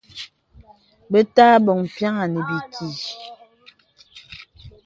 [1.11, 2.87] Bə̀ tə̀ abɔ̀ŋ pyàŋà nə̀ bìkì.